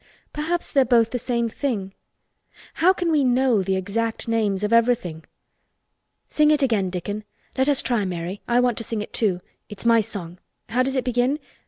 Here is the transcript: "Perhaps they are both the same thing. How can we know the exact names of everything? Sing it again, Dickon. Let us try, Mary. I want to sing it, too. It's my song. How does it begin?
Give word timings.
"Perhaps 0.33 0.71
they 0.71 0.81
are 0.81 0.85
both 0.85 1.11
the 1.11 1.19
same 1.19 1.47
thing. 1.47 1.93
How 2.81 2.91
can 2.91 3.11
we 3.11 3.23
know 3.23 3.61
the 3.61 3.75
exact 3.75 4.27
names 4.27 4.63
of 4.63 4.73
everything? 4.73 5.25
Sing 6.27 6.49
it 6.49 6.63
again, 6.63 6.89
Dickon. 6.89 7.23
Let 7.55 7.69
us 7.69 7.83
try, 7.83 8.03
Mary. 8.03 8.41
I 8.47 8.61
want 8.61 8.79
to 8.79 8.83
sing 8.83 9.03
it, 9.03 9.13
too. 9.13 9.41
It's 9.69 9.85
my 9.85 10.01
song. 10.01 10.39
How 10.69 10.81
does 10.81 10.95
it 10.95 11.03
begin? 11.05 11.37